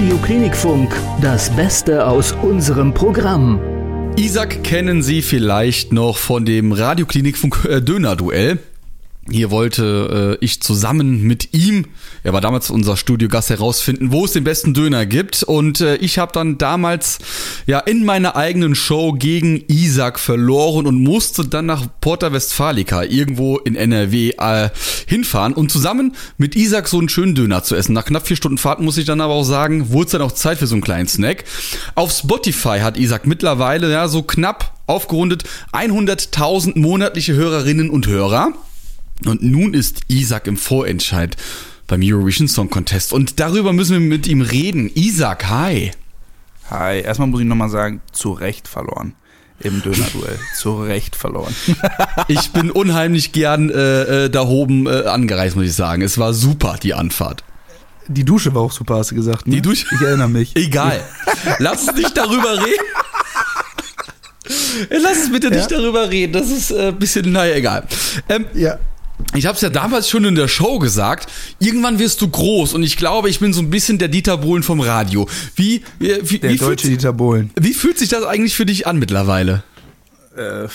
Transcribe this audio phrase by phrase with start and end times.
[0.00, 3.60] Radio Klinikfunk, das Beste aus unserem Programm.
[4.16, 8.58] Isaac kennen Sie vielleicht noch von dem Radio Klinikfunk äh, Döner Duell.
[9.28, 11.86] Hier wollte äh, ich zusammen mit ihm,
[12.22, 15.42] er war damals unser Studiogast, herausfinden, wo es den besten Döner gibt.
[15.42, 17.18] Und äh, ich habe dann damals
[17.66, 23.58] ja in meiner eigenen Show gegen Isaac verloren und musste dann nach Porta Westfalica irgendwo
[23.58, 24.70] in NRW äh,
[25.06, 27.92] hinfahren und zusammen mit Isaac so einen schönen Döner zu essen.
[27.92, 30.32] Nach knapp vier Stunden Fahrt muss ich dann aber auch sagen, wurde es dann auch
[30.32, 31.44] Zeit für so einen kleinen Snack.
[31.94, 38.54] Auf Spotify hat Isaac mittlerweile ja so knapp aufgerundet 100.000 monatliche Hörerinnen und Hörer.
[39.26, 41.36] Und nun ist Isaac im Vorentscheid
[41.90, 43.12] beim Eurovision Song Contest.
[43.12, 44.90] Und darüber müssen wir mit ihm reden.
[44.94, 45.90] Isaac, hi.
[46.70, 49.14] Hi, erstmal muss ich nochmal sagen, zu Recht verloren.
[49.58, 50.38] Im Döner-Duell.
[50.56, 51.54] zu Recht verloren.
[52.28, 56.02] ich bin unheimlich gern äh, äh, da oben äh, angereist, muss ich sagen.
[56.02, 57.44] Es war super, die Anfahrt.
[58.06, 59.46] Die Dusche war auch super, hast du gesagt.
[59.46, 59.56] Ne?
[59.56, 59.86] Die Dusche?
[59.92, 60.52] Ich erinnere mich.
[60.56, 61.02] Egal.
[61.58, 62.84] Lass uns nicht darüber reden.
[64.90, 65.78] Lass uns bitte nicht ja?
[65.78, 66.32] darüber reden.
[66.32, 67.86] Das ist ein äh, bisschen, naja, egal.
[68.28, 68.78] Ähm, ja
[69.34, 72.82] ich habe es ja damals schon in der Show gesagt, irgendwann wirst du groß und
[72.82, 75.28] ich glaube, ich bin so ein bisschen der Dieter Bohlen vom Radio.
[75.54, 77.50] Wie, wie, der wie deutsche fühlt, Dieter Bohlen.
[77.58, 79.62] Wie fühlt sich das eigentlich für dich an mittlerweile?
[80.36, 80.68] Äh,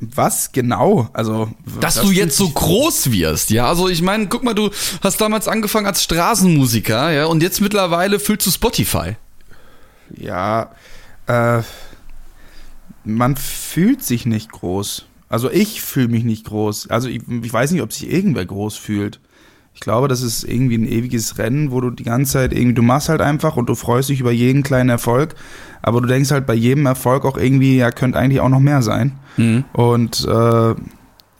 [0.00, 1.08] was genau?
[1.12, 1.48] Also,
[1.80, 3.68] dass du jetzt so groß wirst, ja.
[3.68, 8.18] Also ich meine, guck mal, du hast damals angefangen als Straßenmusiker, ja, und jetzt mittlerweile
[8.18, 9.16] füllst du Spotify.
[10.16, 10.72] Ja,
[11.28, 11.62] äh,
[13.04, 15.06] man fühlt sich nicht groß.
[15.32, 16.90] Also ich fühle mich nicht groß.
[16.90, 19.18] Also ich, ich, weiß nicht, ob sich irgendwer groß fühlt.
[19.72, 22.82] Ich glaube, das ist irgendwie ein ewiges Rennen, wo du die ganze Zeit irgendwie, du
[22.82, 25.34] machst halt einfach und du freust dich über jeden kleinen Erfolg,
[25.80, 28.82] aber du denkst halt bei jedem Erfolg auch irgendwie, ja, könnte eigentlich auch noch mehr
[28.82, 29.12] sein.
[29.38, 29.64] Mhm.
[29.72, 30.72] Und äh,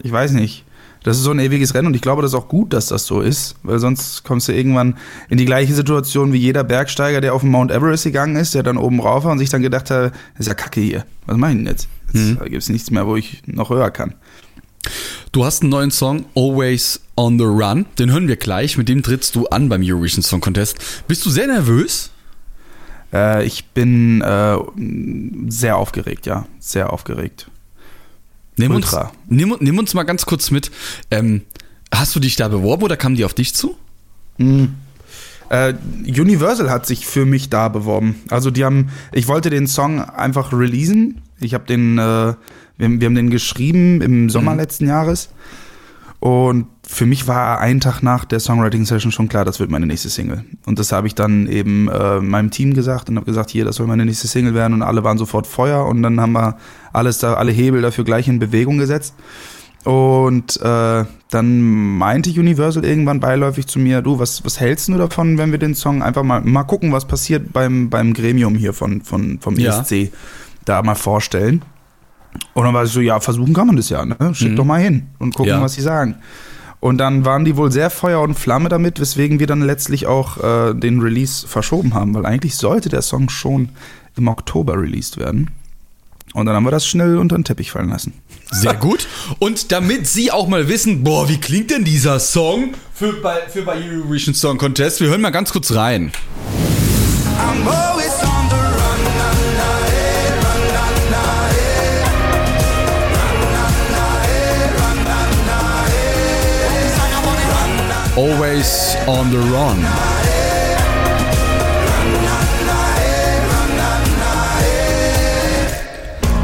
[0.03, 0.65] ich weiß nicht.
[1.03, 3.05] Das ist so ein ewiges Rennen und ich glaube, das ist auch gut, dass das
[3.05, 4.97] so ist, weil sonst kommst du irgendwann
[5.29, 8.63] in die gleiche Situation wie jeder Bergsteiger, der auf den Mount Everest gegangen ist, der
[8.63, 11.05] dann oben rauf war und sich dann gedacht hat, ist ja kacke hier.
[11.27, 11.89] Was mache ich denn jetzt?
[12.15, 12.39] Mhm.
[12.45, 14.15] gibt es nichts mehr, wo ich noch höher kann.
[15.31, 17.87] Du hast einen neuen Song, Always on the Run.
[17.99, 18.77] Den hören wir gleich.
[18.77, 20.77] Mit dem trittst du an beim Eurovision Song Contest.
[21.07, 22.11] Bist du sehr nervös?
[23.13, 24.57] Äh, ich bin äh,
[25.49, 26.47] sehr aufgeregt, ja.
[26.59, 27.49] Sehr aufgeregt.
[28.57, 28.95] Nimm uns,
[29.29, 30.71] nimm, nimm, uns mal ganz kurz mit.
[31.11, 31.43] Ähm,
[31.93, 33.77] hast du dich da beworben oder kam die auf dich zu?
[34.37, 34.75] Mhm.
[35.49, 35.75] Äh,
[36.07, 38.17] Universal hat sich für mich da beworben.
[38.29, 41.23] Also die haben, ich wollte den Song einfach releasen.
[41.45, 42.37] Ich habe den, äh, wir,
[42.79, 44.59] wir, haben den geschrieben im Sommer mhm.
[44.59, 45.31] letzten Jahres.
[46.21, 50.09] Und für mich war ein Tag nach der Songwriting-Session schon klar, das wird meine nächste
[50.09, 50.45] Single.
[50.67, 53.77] Und das habe ich dann eben äh, meinem Team gesagt und habe gesagt, hier, das
[53.77, 54.75] soll meine nächste Single werden.
[54.75, 55.85] Und alle waren sofort Feuer.
[55.85, 56.59] Und dann haben wir
[56.93, 59.15] alles da, alle Hebel dafür gleich in Bewegung gesetzt.
[59.85, 61.61] Und äh, dann
[61.99, 65.75] meinte Universal irgendwann beiläufig zu mir, du, was, was hältst du davon, wenn wir den
[65.75, 69.91] Song einfach mal, mal gucken, was passiert beim, beim Gremium hier von, von, vom ESC,
[69.91, 70.09] ja.
[70.65, 71.63] Da mal vorstellen.
[72.55, 74.17] Und dann war ich so, ja, versuchen kann man das ja, ne?
[74.35, 74.57] Schick mhm.
[74.57, 75.61] doch mal hin und gucken, ja.
[75.61, 76.17] was sie sagen.
[76.81, 80.39] Und dann waren die wohl sehr Feuer und Flamme damit, weswegen wir dann letztlich auch
[80.43, 83.69] äh, den Release verschoben haben, weil eigentlich sollte der Song schon
[84.17, 85.51] im Oktober released werden.
[86.35, 88.15] Und dann haben wir das schnell unter den Teppich fallen lassen.
[88.51, 89.07] Sehr gut.
[89.39, 93.63] Und damit Sie auch mal wissen, boah, wie klingt denn dieser Song für bei, für
[93.63, 96.11] bei Eurovision Song Contest, wir hören mal ganz kurz rein.
[97.39, 98.32] I'm always on
[108.23, 109.85] Always on the Run.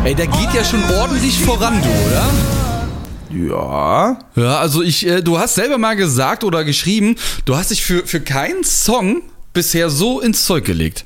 [0.04, 3.54] Ey, der geht ja schon ordentlich voran, du, oder?
[3.54, 4.18] Ja.
[4.34, 8.04] Ja, also ich, äh, du hast selber mal gesagt oder geschrieben, du hast dich für,
[8.04, 9.22] für keinen Song
[9.52, 11.04] bisher so ins Zeug gelegt.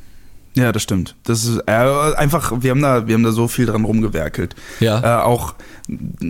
[0.55, 1.17] Ja, das stimmt.
[1.25, 4.55] Das ist äh, einfach, wir haben da, wir haben da so viel dran rumgewerkelt.
[4.81, 5.21] Ja.
[5.21, 5.55] Äh, auch,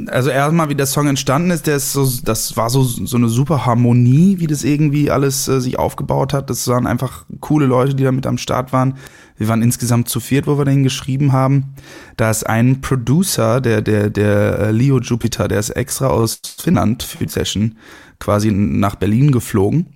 [0.06, 3.28] also erstmal, wie der Song entstanden ist, der ist so, das war so, so eine
[3.28, 6.50] super Harmonie, wie das irgendwie alles äh, sich aufgebaut hat.
[6.50, 8.94] Das waren einfach coole Leute, die da mit am Start waren.
[9.36, 11.74] Wir waren insgesamt zu viert, wo wir den geschrieben haben.
[12.16, 17.02] Da ist ein Producer, der, der, der äh, Leo Jupiter, der ist extra aus Finnland
[17.02, 17.76] für die Session
[18.20, 19.86] quasi nach Berlin geflogen.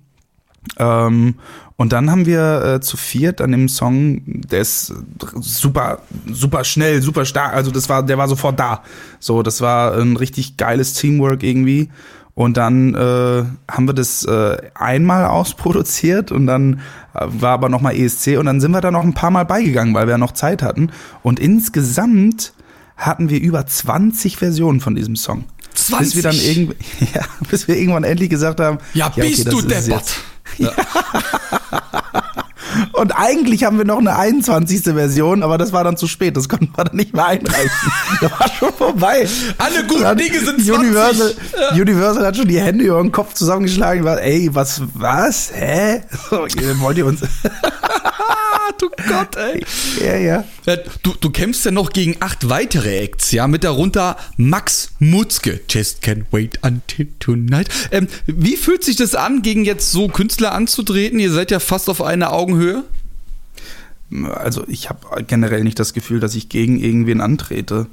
[0.77, 1.35] Ähm,
[1.77, 4.93] und dann haben wir äh, zu viert an dem Song, der ist
[5.39, 7.53] super, super schnell, super stark.
[7.53, 8.83] Also das war, der war sofort da.
[9.19, 11.89] So, das war ein richtig geiles Teamwork irgendwie.
[12.33, 16.81] Und dann äh, haben wir das äh, einmal ausproduziert und dann
[17.15, 19.95] äh, war aber nochmal ESC und dann sind wir da noch ein paar Mal beigegangen,
[19.95, 20.91] weil wir noch Zeit hatten.
[21.23, 22.53] Und insgesamt
[22.95, 25.45] hatten wir über 20 Versionen von diesem Song.
[25.73, 25.99] 20?
[25.99, 26.75] Bis wir dann irgendwie,
[27.13, 30.15] ja, bis wir irgendwann endlich gesagt haben, ja, ja bist okay, du deppert.
[30.57, 30.71] Ja.
[32.93, 34.83] Und eigentlich haben wir noch eine 21.
[34.83, 36.35] Version, aber das war dann zu spät.
[36.37, 37.71] Das konnten wir dann nicht mehr einreichen.
[38.21, 39.27] das war schon vorbei.
[39.57, 40.71] Alle guten Dann Dinge sind 20.
[40.71, 41.33] Universal,
[41.73, 44.03] Universal hat schon die Hände über den Kopf zusammengeschlagen.
[44.03, 45.51] War, ey, was, was?
[45.53, 46.01] Hä?
[46.29, 46.39] So,
[46.81, 47.21] wollt ihr uns?
[49.07, 49.63] Gott, ey.
[50.05, 50.43] ja, ja.
[50.65, 55.61] Ja, Du, du kämpfst ja noch gegen acht weitere Acts, ja, mit darunter Max Mutzke.
[55.69, 57.69] Just can't wait until tonight.
[57.91, 61.19] Ähm, wie fühlt sich das an, gegen jetzt so Künstler anzutreten?
[61.19, 62.83] Ihr seid ja fast auf einer Augenhöhe.
[64.33, 67.87] Also ich habe generell nicht das Gefühl, dass ich gegen irgendwen antrete.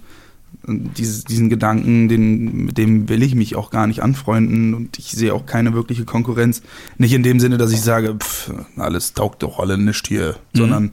[0.66, 5.10] Dieses, diesen Gedanken, den, mit dem will ich mich auch gar nicht anfreunden und ich
[5.12, 6.62] sehe auch keine wirkliche Konkurrenz.
[6.98, 10.92] Nicht in dem Sinne, dass ich sage, pff, alles taugt doch alle nicht hier, sondern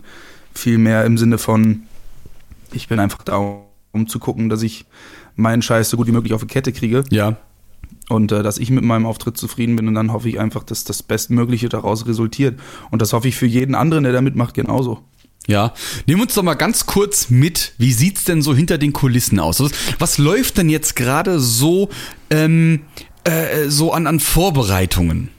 [0.54, 1.84] vielmehr im Sinne von,
[2.74, 3.38] ich bin einfach da,
[3.92, 4.86] um zu gucken, dass ich
[5.36, 7.38] meinen Scheiß so gut wie möglich auf die Kette kriege Ja.
[8.10, 10.84] und äh, dass ich mit meinem Auftritt zufrieden bin und dann hoffe ich einfach, dass
[10.84, 12.60] das Bestmögliche daraus resultiert.
[12.92, 15.00] Und das hoffe ich für jeden anderen, der da mitmacht, genauso.
[15.48, 15.74] Ja,
[16.06, 17.74] nehmen uns doch mal ganz kurz mit.
[17.78, 19.60] Wie sieht's denn so hinter den Kulissen aus?
[19.60, 21.90] Was, was läuft denn jetzt gerade so
[22.30, 22.82] ähm,
[23.24, 25.30] äh, so an, an Vorbereitungen?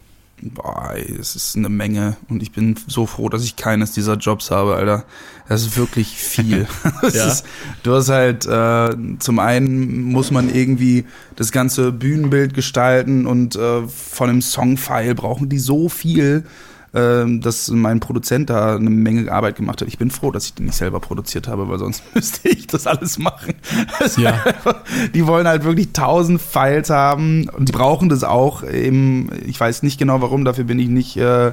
[0.45, 4.51] Boah, es ist eine Menge und ich bin so froh, dass ich keines dieser Jobs
[4.51, 5.05] habe, Alter.
[5.49, 6.67] Das ist wirklich viel.
[7.03, 7.29] Es Ja.
[7.29, 7.45] ist,
[7.85, 8.91] du hast halt, äh,
[9.21, 11.05] zum einen muss man irgendwie
[11.37, 16.43] das ganze Bühnenbild gestalten und äh, von dem Songfile brauchen die so viel,
[16.93, 19.89] dass mein Produzent da eine Menge Arbeit gemacht hat.
[19.89, 22.87] Ich bin froh, dass ich den nicht selber produziert habe, weil sonst müsste ich das
[22.87, 23.55] alles machen.
[24.01, 24.33] Es ist Ja.
[24.45, 24.83] einfach-
[25.15, 28.63] die wollen halt wirklich tausend Files haben und die brauchen das auch.
[28.63, 31.53] Eben, ich weiß nicht genau warum, dafür bin ich nicht, äh,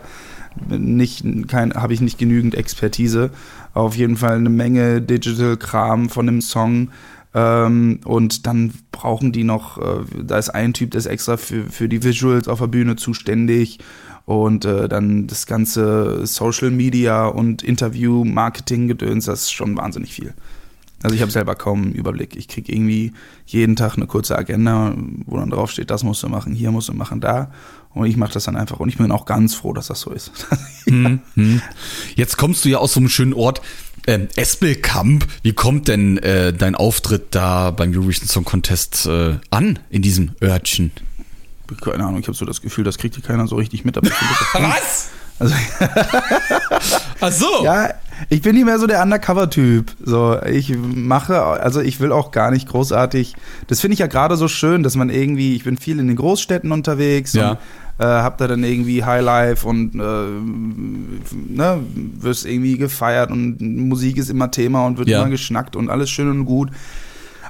[0.68, 3.30] nicht habe ich nicht genügend Expertise.
[3.74, 6.89] Auf jeden Fall eine Menge Digital-Kram von dem Song.
[7.34, 11.66] Ähm, und dann brauchen die noch, äh, da ist ein Typ, der ist extra für,
[11.66, 13.80] für die Visuals auf der Bühne zuständig.
[14.26, 20.36] Und äh, dann das ganze Social Media und Interview-Marketing-Gedöns, das ist schon wahnsinnig viel.
[21.02, 22.36] Also ich habe selber kaum einen Überblick.
[22.36, 23.14] Ich kriege irgendwie
[23.46, 24.94] jeden Tag eine kurze Agenda,
[25.26, 27.52] wo dann drauf steht, das musst du machen, hier musst du machen, da.
[27.94, 28.80] Und ich mache das dann einfach.
[28.80, 30.31] Und ich bin auch ganz froh, dass das so ist.
[30.90, 31.62] Hm, hm.
[32.16, 33.62] Jetzt kommst du ja aus so einem schönen Ort.
[34.09, 39.77] Ähm, Espelkamp, wie kommt denn äh, dein Auftritt da beim Eurovision Song Contest äh, an
[39.91, 40.91] in diesem Örtchen?
[41.79, 43.95] Keine Ahnung, ich habe so das Gefühl, das kriegt hier keiner so richtig mit.
[44.53, 45.09] Was?
[45.38, 45.53] also,
[47.21, 47.63] Ach so.
[47.63, 47.89] ja,
[48.29, 49.91] ich bin nicht mehr so der Undercover-Typ.
[50.03, 53.35] So, ich mache, also ich will auch gar nicht großartig.
[53.67, 56.15] Das finde ich ja gerade so schön, dass man irgendwie, ich bin viel in den
[56.17, 57.51] Großstädten unterwegs Ja.
[57.51, 57.57] und
[58.00, 61.80] äh, hab da dann irgendwie Highlife und äh, ne,
[62.19, 65.22] wirst irgendwie gefeiert und Musik ist immer Thema und wird Ja.
[65.22, 66.69] immer geschnackt und alles schön und gut.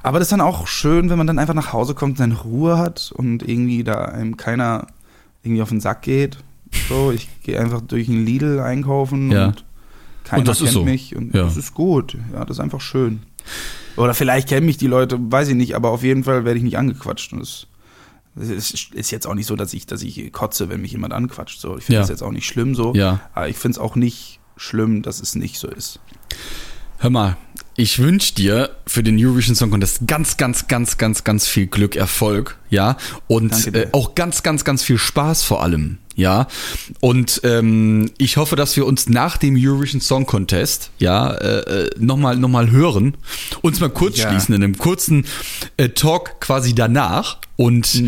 [0.01, 2.77] Aber das ist dann auch schön, wenn man dann einfach nach Hause kommt, seine Ruhe
[2.77, 4.87] hat und irgendwie da einem keiner
[5.43, 6.37] irgendwie auf den Sack geht.
[6.87, 9.47] So, ich gehe einfach durch ein Lidl einkaufen Ja.
[9.47, 9.65] und
[10.23, 10.83] keiner Und das ist kennt so.
[10.85, 11.43] mich und Ja.
[11.43, 12.15] das ist gut.
[12.33, 13.19] Ja, das ist einfach schön.
[13.97, 16.63] Oder vielleicht kennen mich die Leute, weiß ich nicht, aber auf jeden Fall werde ich
[16.63, 17.33] nicht angequatscht.
[17.33, 17.67] Und das,
[18.39, 21.59] das ist, jetzt auch nicht so, dass ich, dass ich kotze, wenn mich jemand anquatscht.
[21.59, 21.99] So, ich finde Ja.
[22.01, 22.93] das jetzt auch nicht schlimm so.
[22.95, 23.19] Ja.
[23.33, 25.99] Aber ich finde es auch nicht schlimm, dass es nicht so ist.
[27.01, 27.37] Hör mal,
[27.77, 31.95] ich wünsche dir für den Eurovision Song Contest ganz, ganz, ganz, ganz, ganz viel Glück,
[31.95, 32.97] Erfolg, ja,
[33.27, 36.47] und äh, auch ganz, ganz, ganz viel Spaß vor allem, ja.
[36.99, 41.89] Und ähm, ich hoffe, dass wir uns nach dem Eurovision Song Contest, ja, äh, äh,
[41.97, 43.15] nochmal, noch mal hören,
[43.61, 44.29] uns mal kurz Ja.
[44.29, 45.25] schließen in einem kurzen
[45.77, 48.01] äh, Talk quasi danach und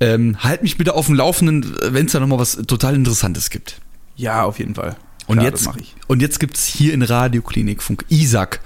[0.00, 3.82] ähm, halt mich bitte auf dem Laufenden, wenn es da nochmal was total Interessantes gibt.
[4.16, 4.96] Ja, auf jeden Fall.
[5.26, 5.94] Und Klar, jetzt, mache ich.
[6.06, 8.60] und jetzt gibt's hier in Radioklinik Funk Isaac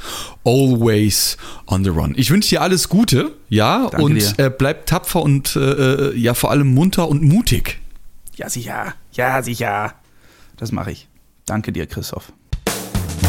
[0.44, 2.14] Always on the Run.
[2.16, 6.34] Ich wünsche dir alles Gute, ja, Danke und äh, bleib tapfer und äh, äh, ja
[6.34, 7.80] vor allem munter und mutig.
[8.36, 8.94] Ja, sicher.
[9.14, 9.94] Ja, sicher.
[10.56, 11.08] Das mache ich.
[11.46, 12.32] Danke dir, Christoph.